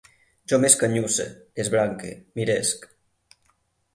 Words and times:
Jo 0.51 0.57
m'escanyusse, 0.61 1.27
esbranque, 1.65 2.15
m'iresc 2.39 2.89